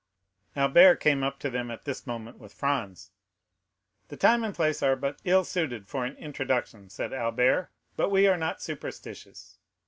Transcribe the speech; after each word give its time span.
Albert 0.55 0.95
came 0.95 1.21
up 1.21 1.37
to 1.37 1.47
them 1.47 1.69
at 1.69 1.85
this 1.85 2.07
moment 2.07 2.39
with 2.39 2.51
Franz. 2.55 3.11
"The 4.07 4.17
time 4.17 4.43
and 4.43 4.55
place 4.55 4.81
are 4.81 4.95
but 4.95 5.19
ill 5.25 5.43
suited 5.43 5.87
for 5.87 6.05
an 6.05 6.17
introduction." 6.17 6.89
said 6.89 7.13
Albert; 7.13 7.69
"but 7.97 8.09
we 8.09 8.25
are 8.25 8.35
not 8.37 8.63
superstitious. 8.63 9.59